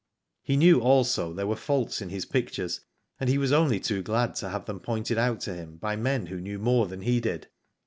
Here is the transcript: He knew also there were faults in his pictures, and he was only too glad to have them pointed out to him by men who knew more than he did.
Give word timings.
He 0.41 0.57
knew 0.57 0.79
also 0.81 1.31
there 1.31 1.45
were 1.45 1.55
faults 1.55 2.01
in 2.01 2.09
his 2.09 2.25
pictures, 2.25 2.81
and 3.19 3.29
he 3.29 3.37
was 3.37 3.51
only 3.51 3.79
too 3.79 4.01
glad 4.01 4.33
to 4.37 4.49
have 4.49 4.65
them 4.65 4.79
pointed 4.79 5.19
out 5.19 5.41
to 5.41 5.53
him 5.53 5.77
by 5.77 5.95
men 5.95 6.25
who 6.25 6.41
knew 6.41 6.57
more 6.57 6.87
than 6.87 7.01
he 7.01 7.19
did. 7.19 7.49